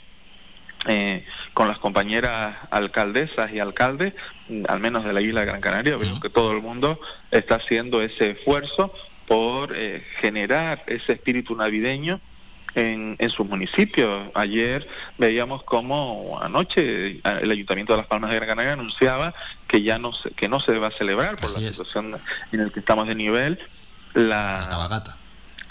eh, 0.87 1.25
con 1.55 1.67
las 1.67 1.79
compañeras 1.79 2.55
alcaldesas 2.69 3.51
y 3.51 3.57
alcaldes, 3.57 4.13
mm, 4.49 4.65
al 4.69 4.79
menos 4.79 5.03
de 5.03 5.13
la 5.13 5.21
isla 5.21 5.39
de 5.39 5.47
Gran 5.47 5.61
Canaria, 5.61 5.97
veo 5.97 6.19
que 6.19 6.29
todo 6.29 6.51
el 6.51 6.61
mundo 6.61 6.99
está 7.31 7.55
haciendo 7.55 8.03
ese 8.03 8.31
esfuerzo 8.31 8.93
por 9.27 9.73
eh, 9.75 10.03
generar 10.19 10.83
ese 10.87 11.13
espíritu 11.13 11.55
navideño 11.55 12.19
en, 12.75 13.15
en 13.19 13.29
sus 13.29 13.47
municipios. 13.47 14.29
Ayer 14.33 14.87
veíamos 15.17 15.63
cómo 15.63 16.39
anoche 16.41 17.21
el 17.23 17.51
Ayuntamiento 17.51 17.93
de 17.93 17.97
Las 17.97 18.07
Palmas 18.07 18.29
de 18.29 18.35
Gran 18.37 18.49
Canaria 18.49 18.73
anunciaba 18.73 19.33
que 19.67 19.81
ya 19.81 19.97
no 19.97 20.13
se, 20.13 20.31
que 20.31 20.49
no 20.49 20.59
se 20.59 20.77
va 20.77 20.87
a 20.87 20.91
celebrar 20.91 21.37
por 21.37 21.51
la 21.51 21.59
situación 21.59 22.17
en 22.51 22.65
la 22.65 22.69
que 22.69 22.79
estamos 22.79 23.07
de 23.07 23.15
nivel 23.15 23.59
la, 24.13 24.67
la 24.69 25.17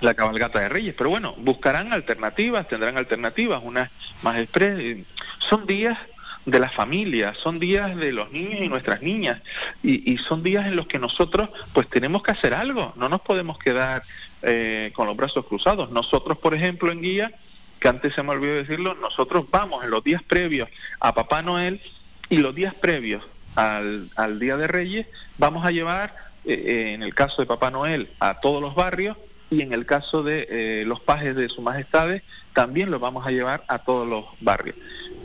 la 0.00 0.14
cabalgata 0.14 0.61
de 0.61 0.68
Reyes. 0.68 0.94
Pero 0.96 1.11
bueno, 1.11 1.34
buscarán 1.38 1.92
alternativas, 1.92 2.68
tendrán 2.68 2.96
alternativas, 2.96 3.61
unas 3.64 3.90
más 4.23 4.37
expresas. 4.38 5.06
Son 5.38 5.66
días 5.66 5.99
de 6.46 6.58
la 6.58 6.68
familia, 6.68 7.34
son 7.34 7.58
días 7.58 7.96
de 7.96 8.12
los 8.12 8.30
niños 8.30 8.60
y 8.60 8.68
nuestras 8.68 9.02
niñas, 9.02 9.40
y, 9.82 10.16
son 10.18 10.42
días 10.42 10.66
en 10.66 10.76
los 10.76 10.86
que 10.86 10.98
nosotros 10.98 11.48
pues 11.72 11.88
tenemos 11.88 12.22
que 12.22 12.32
hacer 12.32 12.54
algo, 12.54 12.92
no 12.96 13.08
nos 13.08 13.22
podemos 13.22 13.58
quedar 13.58 14.02
eh, 14.42 14.92
con 14.94 15.06
los 15.06 15.16
brazos 15.16 15.46
cruzados. 15.46 15.90
Nosotros, 15.90 16.38
por 16.38 16.54
ejemplo, 16.54 16.92
en 16.92 17.00
Guía, 17.00 17.32
que 17.80 17.88
antes 17.88 18.14
se 18.14 18.22
me 18.22 18.30
olvidó 18.30 18.54
decirlo, 18.54 18.94
nosotros 18.94 19.46
vamos 19.50 19.84
en 19.84 19.90
los 19.90 20.04
días 20.04 20.22
previos 20.22 20.68
a 21.00 21.14
Papá 21.14 21.42
Noel 21.42 21.80
y 22.28 22.38
los 22.38 22.54
días 22.54 22.74
previos 22.74 23.22
al, 23.54 24.10
al 24.16 24.38
Día 24.38 24.56
de 24.56 24.66
Reyes, 24.66 25.06
vamos 25.38 25.64
a 25.64 25.70
llevar, 25.70 26.14
eh, 26.44 26.52
eh, 26.54 26.94
en 26.94 27.02
el 27.02 27.14
caso 27.14 27.42
de 27.42 27.46
Papá 27.46 27.70
Noel, 27.70 28.10
a 28.20 28.40
todos 28.40 28.60
los 28.60 28.74
barrios, 28.74 29.16
y 29.50 29.62
en 29.62 29.72
el 29.72 29.86
caso 29.86 30.22
de 30.22 30.46
eh, 30.50 30.84
los 30.86 31.00
pajes 31.00 31.36
de 31.36 31.48
su 31.48 31.62
majestades 31.62 32.22
también 32.52 32.90
los 32.90 33.00
vamos 33.00 33.26
a 33.26 33.30
llevar 33.30 33.64
a 33.68 33.80
todos 33.80 34.06
los 34.08 34.24
barrios. 34.40 34.76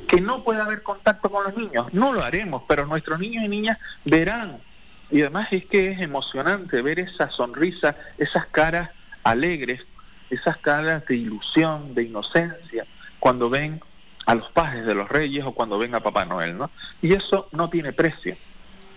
Que 0.09 0.19
no 0.19 0.43
pueda 0.43 0.65
haber 0.65 0.83
contacto 0.83 1.29
con 1.29 1.43
los 1.45 1.55
niños, 1.55 1.93
no 1.93 2.11
lo 2.11 2.23
haremos, 2.23 2.63
pero 2.67 2.85
nuestros 2.85 3.19
niños 3.19 3.43
y 3.43 3.47
niñas 3.47 3.77
verán. 4.03 4.59
Y 5.11 5.21
además 5.21 5.47
es 5.51 5.65
que 5.65 5.91
es 5.91 6.01
emocionante 6.01 6.81
ver 6.81 6.99
esa 6.99 7.29
sonrisa, 7.29 7.95
esas 8.17 8.47
caras 8.47 8.89
alegres, 9.23 9.85
esas 10.29 10.57
caras 10.57 11.05
de 11.05 11.15
ilusión, 11.15 11.93
de 11.93 12.03
inocencia, 12.03 12.85
cuando 13.19 13.49
ven 13.49 13.81
a 14.25 14.35
los 14.35 14.49
pajes 14.51 14.85
de 14.85 14.95
los 14.95 15.09
reyes 15.09 15.45
o 15.45 15.53
cuando 15.53 15.79
ven 15.79 15.95
a 15.95 16.01
Papá 16.01 16.25
Noel, 16.25 16.57
¿no? 16.57 16.69
Y 17.01 17.13
eso 17.13 17.47
no 17.51 17.69
tiene 17.69 17.93
precio. 17.93 18.35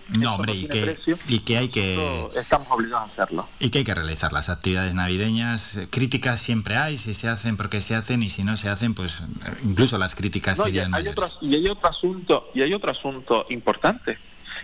No, 0.09 0.35
hombre, 0.35 0.53
y, 0.53 0.67
que, 0.67 0.97
y 1.27 1.39
que 1.39 1.57
hay 1.57 1.69
que... 1.69 2.29
Estamos 2.35 2.67
obligados 2.69 3.09
a 3.09 3.13
hacerlo. 3.13 3.47
Y 3.59 3.69
que 3.69 3.79
hay 3.79 3.83
que 3.83 3.95
realizar 3.95 4.33
las 4.33 4.49
actividades 4.49 4.93
navideñas. 4.93 5.79
Críticas 5.89 6.39
siempre 6.39 6.75
hay, 6.75 6.97
si 6.97 7.13
se 7.13 7.27
hacen 7.27 7.57
porque 7.57 7.81
se 7.81 7.95
hacen 7.95 8.23
y 8.23 8.29
si 8.29 8.43
no 8.43 8.57
se 8.57 8.69
hacen, 8.69 8.93
pues 8.93 9.23
incluso 9.63 9.97
las 9.97 10.15
críticas 10.15 10.57
serían 10.57 10.91
y 10.91 10.95
hay 10.95 11.07
Otro, 11.07 11.27
y 11.41 11.55
hay 11.55 11.67
otro 11.67 11.89
asunto, 11.89 12.51
y 12.53 12.61
hay 12.61 12.73
otro 12.73 12.91
asunto 12.91 13.45
importante, 13.49 14.17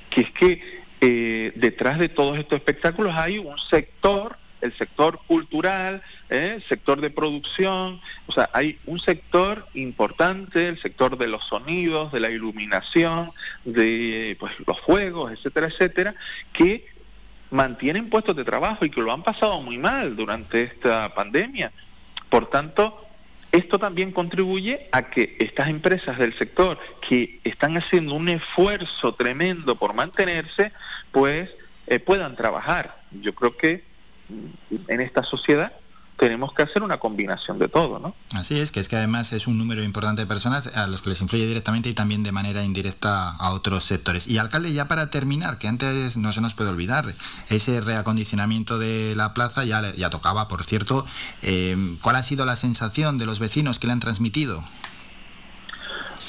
que 0.09 0.21
es 0.21 0.31
que 0.31 0.81
eh, 1.01 1.53
detrás 1.55 1.97
de 1.97 2.09
todos 2.09 2.37
estos 2.37 2.57
espectáculos 2.57 3.15
hay 3.15 3.37
un 3.37 3.57
sector 3.57 4.37
el 4.61 4.77
sector 4.77 5.19
cultural, 5.27 6.01
¿eh? 6.29 6.53
el 6.55 6.63
sector 6.63 7.01
de 7.01 7.09
producción, 7.09 8.01
o 8.27 8.31
sea, 8.31 8.49
hay 8.53 8.79
un 8.85 8.99
sector 8.99 9.67
importante, 9.73 10.69
el 10.69 10.79
sector 10.79 11.17
de 11.17 11.27
los 11.27 11.45
sonidos, 11.45 12.11
de 12.11 12.19
la 12.19 12.29
iluminación, 12.29 13.31
de 13.65 14.35
pues, 14.39 14.53
los 14.65 14.79
juegos, 14.79 15.31
etcétera, 15.31 15.67
etcétera, 15.67 16.15
que 16.53 16.87
mantienen 17.51 18.09
puestos 18.09 18.35
de 18.35 18.43
trabajo 18.43 18.85
y 18.85 18.89
que 18.89 19.01
lo 19.01 19.11
han 19.11 19.23
pasado 19.23 19.61
muy 19.61 19.77
mal 19.77 20.15
durante 20.15 20.63
esta 20.63 21.13
pandemia. 21.13 21.71
Por 22.29 22.49
tanto, 22.49 23.05
esto 23.51 23.79
también 23.79 24.11
contribuye 24.11 24.87
a 24.91 25.09
que 25.09 25.35
estas 25.39 25.69
empresas 25.69 26.19
del 26.19 26.37
sector 26.37 26.77
que 27.07 27.39
están 27.43 27.77
haciendo 27.77 28.13
un 28.13 28.29
esfuerzo 28.29 29.15
tremendo 29.15 29.75
por 29.75 29.93
mantenerse, 29.93 30.71
pues 31.11 31.49
eh, 31.87 31.99
puedan 31.99 32.35
trabajar. 32.35 33.01
Yo 33.11 33.33
creo 33.33 33.57
que 33.57 33.88
en 34.87 35.01
esta 35.01 35.23
sociedad 35.23 35.71
tenemos 36.19 36.53
que 36.53 36.63
hacer 36.63 36.83
una 36.83 36.97
combinación 36.97 37.57
de 37.57 37.69
todo, 37.69 37.97
¿no? 37.97 38.13
Así 38.33 38.59
es, 38.59 38.71
que 38.71 38.81
es 38.81 38.89
que 38.89 38.97
además 38.97 39.31
es 39.31 39.47
un 39.47 39.57
número 39.57 39.81
importante 39.81 40.21
de 40.21 40.27
personas 40.27 40.67
a 40.75 40.85
los 40.85 41.01
que 41.01 41.09
les 41.09 41.21
influye 41.21 41.47
directamente 41.47 41.87
y 41.89 41.93
también 41.93 42.23
de 42.23 42.33
manera 42.33 42.61
indirecta 42.61 43.31
a 43.31 43.51
otros 43.53 43.85
sectores. 43.85 44.27
Y 44.27 44.37
alcalde, 44.37 44.73
ya 44.73 44.89
para 44.89 45.09
terminar, 45.09 45.57
que 45.57 45.69
antes 45.69 46.17
no 46.17 46.31
se 46.33 46.41
nos 46.41 46.53
puede 46.53 46.69
olvidar, 46.71 47.05
ese 47.47 47.79
reacondicionamiento 47.79 48.77
de 48.77 49.13
la 49.15 49.33
plaza 49.33 49.63
ya, 49.63 49.95
ya 49.95 50.09
tocaba, 50.09 50.49
por 50.49 50.65
cierto. 50.65 51.05
Eh, 51.41 51.77
¿Cuál 52.01 52.17
ha 52.17 52.23
sido 52.23 52.45
la 52.45 52.57
sensación 52.57 53.17
de 53.17 53.25
los 53.25 53.39
vecinos 53.39 53.79
que 53.79 53.87
le 53.87 53.93
han 53.93 54.01
transmitido? 54.01 54.61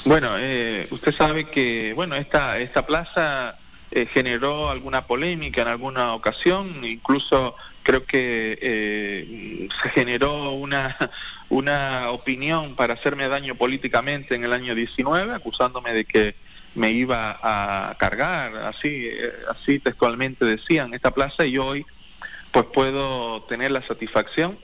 Bueno, 0.05 0.29
eh, 0.37 0.87
usted 0.89 1.13
sabe 1.13 1.49
que, 1.49 1.91
bueno, 1.93 2.15
esta, 2.15 2.57
esta 2.59 2.85
plaza 2.87 3.57
eh, 3.91 4.05
generó 4.05 4.69
alguna 4.69 5.05
polémica 5.05 5.61
en 5.61 5.67
alguna 5.67 6.13
ocasión, 6.13 6.83
incluso 6.83 7.55
creo 7.83 8.05
que 8.05 8.57
eh, 8.61 9.67
se 9.81 9.89
generó 9.89 10.51
una, 10.53 10.97
una 11.49 12.09
opinión 12.11 12.75
para 12.75 12.93
hacerme 12.93 13.27
daño 13.27 13.55
políticamente 13.55 14.35
en 14.35 14.43
el 14.43 14.53
año 14.53 14.75
19, 14.75 15.33
acusándome 15.33 15.93
de 15.93 16.05
que 16.05 16.35
me 16.73 16.91
iba 16.91 17.37
a 17.41 17.95
cargar, 17.97 18.55
así, 18.55 19.07
eh, 19.11 19.33
así 19.49 19.79
textualmente 19.79 20.45
decían, 20.45 20.93
esta 20.93 21.11
plaza 21.11 21.45
y 21.45 21.57
hoy 21.57 21.85
pues 22.51 22.65
puedo 22.73 23.43
tener 23.43 23.71
la 23.71 23.81
satisfacción 23.81 24.57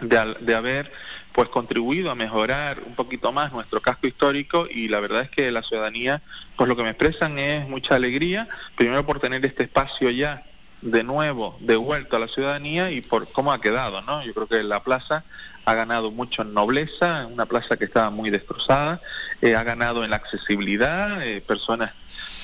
de, 0.00 0.36
de 0.40 0.54
haber 0.54 0.92
pues 1.32 1.48
contribuido 1.48 2.10
a 2.10 2.14
mejorar 2.14 2.82
un 2.84 2.94
poquito 2.94 3.32
más 3.32 3.52
nuestro 3.52 3.80
casco 3.80 4.06
histórico 4.06 4.66
y 4.68 4.88
la 4.88 5.00
verdad 5.00 5.22
es 5.22 5.30
que 5.30 5.50
la 5.50 5.62
ciudadanía 5.62 6.22
pues 6.56 6.68
lo 6.68 6.76
que 6.76 6.82
me 6.82 6.90
expresan 6.90 7.38
es 7.38 7.68
mucha 7.68 7.94
alegría, 7.94 8.48
primero 8.76 9.06
por 9.06 9.20
tener 9.20 9.44
este 9.46 9.62
espacio 9.62 10.10
ya 10.10 10.44
de 10.82 11.04
nuevo 11.04 11.56
devuelto 11.60 12.16
a 12.16 12.18
la 12.18 12.28
ciudadanía 12.28 12.90
y 12.90 13.00
por 13.00 13.30
cómo 13.32 13.52
ha 13.52 13.60
quedado, 13.60 14.02
¿no? 14.02 14.24
Yo 14.24 14.32
creo 14.34 14.46
que 14.46 14.62
la 14.62 14.82
plaza 14.82 15.24
ha 15.64 15.74
ganado 15.74 16.10
mucho 16.10 16.42
en 16.42 16.54
nobleza, 16.54 17.26
una 17.26 17.46
plaza 17.46 17.76
que 17.76 17.84
estaba 17.84 18.10
muy 18.10 18.30
destrozada, 18.30 19.00
eh, 19.42 19.54
ha 19.54 19.62
ganado 19.62 20.04
en 20.04 20.10
la 20.10 20.16
accesibilidad, 20.16 21.22
eh, 21.26 21.40
personas 21.40 21.92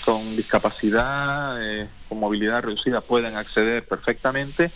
con 0.05 0.37
discapacidad, 0.37 1.59
eh, 1.63 1.89
con 2.09 2.21
movilidad 2.21 2.63
reducida 2.63 3.01
pueden 3.01 3.37
acceder 3.37 3.87
perfectamente 3.87 4.71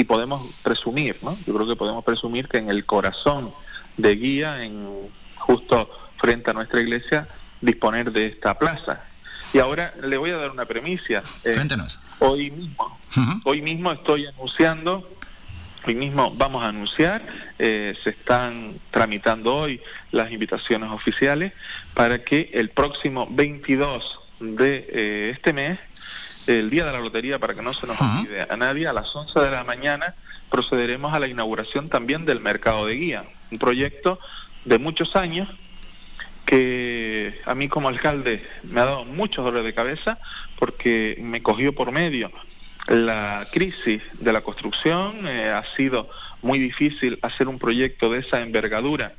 y 0.00 0.04
podemos 0.04 0.50
presumir, 0.62 1.18
¿no? 1.20 1.36
Yo 1.46 1.52
creo 1.52 1.68
que 1.68 1.76
podemos 1.76 2.02
presumir 2.02 2.48
que 2.48 2.56
en 2.56 2.70
el 2.70 2.86
corazón 2.86 3.52
de 3.98 4.16
Guía, 4.16 4.64
en 4.64 4.88
justo 5.36 5.90
frente 6.16 6.50
a 6.50 6.54
nuestra 6.54 6.80
iglesia, 6.80 7.28
disponer 7.60 8.10
de 8.10 8.28
esta 8.28 8.58
plaza. 8.58 9.04
Y 9.52 9.58
ahora 9.58 9.92
le 10.02 10.16
voy 10.16 10.30
a 10.30 10.38
dar 10.38 10.52
una 10.52 10.64
premisa. 10.64 11.22
Eh. 11.44 11.68
Hoy 12.18 12.50
mismo, 12.50 12.98
hoy 13.44 13.60
mismo 13.60 13.92
estoy 13.92 14.24
anunciando 14.24 15.06
Hoy 15.86 15.94
mismo 15.94 16.30
vamos 16.36 16.62
a 16.62 16.68
anunciar, 16.68 17.22
eh, 17.58 17.94
se 18.04 18.10
están 18.10 18.74
tramitando 18.90 19.54
hoy 19.54 19.80
las 20.12 20.30
invitaciones 20.30 20.90
oficiales 20.90 21.54
para 21.94 22.22
que 22.22 22.50
el 22.52 22.68
próximo 22.68 23.26
22 23.30 24.20
de 24.40 24.86
eh, 24.92 25.30
este 25.34 25.54
mes, 25.54 25.78
el 26.58 26.70
día 26.70 26.84
de 26.84 26.92
la 26.92 27.00
lotería, 27.00 27.38
para 27.38 27.54
que 27.54 27.62
no 27.62 27.72
se 27.72 27.86
nos 27.86 28.00
olvide 28.00 28.46
a 28.48 28.56
nadie, 28.56 28.86
a 28.86 28.92
las 28.92 29.14
11 29.14 29.38
de 29.38 29.50
la 29.50 29.64
mañana 29.64 30.14
procederemos 30.50 31.14
a 31.14 31.20
la 31.20 31.28
inauguración 31.28 31.88
también 31.88 32.24
del 32.24 32.40
mercado 32.40 32.86
de 32.86 32.96
guía, 32.96 33.24
un 33.52 33.58
proyecto 33.58 34.18
de 34.64 34.78
muchos 34.78 35.16
años 35.16 35.48
que 36.44 37.40
a 37.46 37.54
mí 37.54 37.68
como 37.68 37.88
alcalde 37.88 38.44
me 38.64 38.80
ha 38.80 38.86
dado 38.86 39.04
muchos 39.04 39.44
dolores 39.44 39.64
de 39.64 39.74
cabeza 39.74 40.18
porque 40.58 41.16
me 41.20 41.42
cogió 41.42 41.74
por 41.74 41.92
medio 41.92 42.32
la 42.88 43.46
crisis 43.52 44.02
de 44.18 44.32
la 44.32 44.40
construcción, 44.40 45.28
eh, 45.28 45.50
ha 45.50 45.64
sido 45.76 46.08
muy 46.42 46.58
difícil 46.58 47.18
hacer 47.22 47.46
un 47.46 47.58
proyecto 47.58 48.10
de 48.10 48.18
esa 48.18 48.40
envergadura 48.40 49.14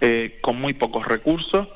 eh, 0.00 0.38
con 0.42 0.60
muy 0.60 0.74
pocos 0.74 1.06
recursos, 1.06 1.68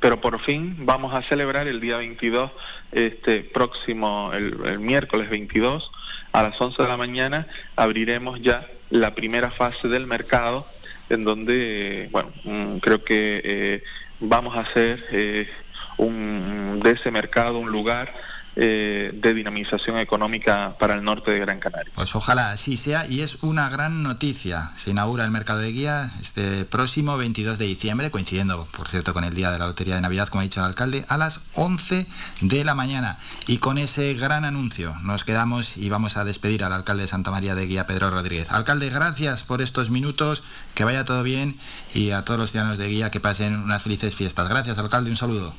pero 0.00 0.20
por 0.20 0.40
fin 0.40 0.76
vamos 0.80 1.14
a 1.14 1.22
celebrar 1.22 1.68
el 1.68 1.80
día 1.80 1.98
22, 1.98 2.50
este 2.92 3.40
próximo, 3.40 4.32
el, 4.34 4.78
miércoles 4.78 5.30
22, 5.30 5.92
a 6.32 6.42
las 6.42 6.60
11 6.60 6.82
de 6.82 6.88
la 6.88 6.96
mañana, 6.96 7.46
abriremos 7.76 8.40
ya 8.40 8.66
la 8.90 9.14
primera 9.14 9.50
fase 9.50 9.88
del 9.88 10.06
mercado, 10.06 10.66
en 11.08 11.24
donde, 11.24 12.08
bueno, 12.10 12.30
mm, 12.44 12.78
creo 12.78 13.04
que 13.04 13.40
eh, 13.44 13.84
vamos 14.20 14.56
a 14.56 14.60
hacer 14.60 15.48
un, 15.96 16.80
de 16.82 16.92
ese 16.92 17.10
mercado 17.10 17.58
un 17.58 17.70
lugar 17.70 18.12
eh, 18.56 19.12
de 19.14 19.32
dinamización 19.32 19.98
económica 19.98 20.74
para 20.80 20.94
el 20.94 21.04
norte 21.04 21.30
de 21.30 21.38
Gran 21.38 21.60
Canaria. 21.60 21.92
Pues 21.94 22.16
ojalá 22.16 22.50
así 22.50 22.76
sea 22.76 23.06
y 23.06 23.20
es 23.20 23.42
una 23.42 23.68
gran 23.68 24.02
noticia. 24.02 24.72
Se 24.76 24.90
inaugura 24.90 25.24
el 25.24 25.30
mercado 25.30 25.60
de 25.60 25.70
guía 25.70 26.10
este 26.20 26.64
próximo 26.64 27.16
22 27.16 27.58
de 27.58 27.66
diciembre, 27.66 28.10
coincidiendo, 28.10 28.66
por 28.76 28.88
cierto, 28.88 29.14
con 29.14 29.22
el 29.22 29.34
día 29.34 29.52
de 29.52 29.60
la 29.60 29.68
Lotería 29.68 29.94
de 29.94 30.00
Navidad, 30.00 30.26
como 30.26 30.40
ha 30.40 30.42
dicho 30.42 30.58
el 30.58 30.66
alcalde, 30.66 31.04
a 31.08 31.16
las 31.16 31.40
11 31.54 32.06
de 32.40 32.64
la 32.64 32.74
mañana. 32.74 33.18
Y 33.46 33.58
con 33.58 33.78
ese 33.78 34.14
gran 34.14 34.44
anuncio 34.44 34.96
nos 35.04 35.22
quedamos 35.22 35.76
y 35.76 35.88
vamos 35.88 36.16
a 36.16 36.24
despedir 36.24 36.64
al 36.64 36.72
alcalde 36.72 37.02
de 37.02 37.08
Santa 37.08 37.30
María 37.30 37.54
de 37.54 37.66
Guía, 37.66 37.86
Pedro 37.86 38.10
Rodríguez. 38.10 38.50
Alcalde, 38.50 38.90
gracias 38.90 39.44
por 39.44 39.62
estos 39.62 39.90
minutos, 39.90 40.42
que 40.74 40.82
vaya 40.82 41.04
todo 41.04 41.22
bien 41.22 41.56
y 41.94 42.10
a 42.10 42.24
todos 42.24 42.40
los 42.40 42.50
ciudadanos 42.50 42.78
de 42.78 42.88
Guía 42.88 43.12
que 43.12 43.20
pasen 43.20 43.54
unas 43.54 43.84
felices 43.84 44.16
fiestas. 44.16 44.48
Gracias, 44.48 44.76
alcalde, 44.76 45.10
un 45.10 45.16
saludo. 45.16 45.54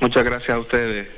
muchas 0.00 0.24
gracias 0.24 0.56
a 0.56 0.58
ustedes. 0.60 1.17